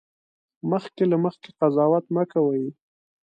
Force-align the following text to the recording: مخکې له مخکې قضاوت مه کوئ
مخکې 0.69 1.03
له 1.11 1.17
مخکې 1.23 1.49
قضاوت 1.59 2.05
مه 2.15 2.23
کوئ 2.31 2.63